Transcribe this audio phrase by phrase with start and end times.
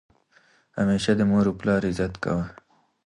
[0.77, 2.45] همیشه د مور او پلار عزت کوه!